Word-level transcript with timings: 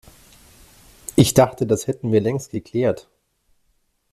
Ich 1.15 1.35
dachte, 1.35 1.67
das 1.67 1.85
hätten 1.85 2.11
wir 2.11 2.21
längst 2.21 2.49
geklärt. 2.49 3.07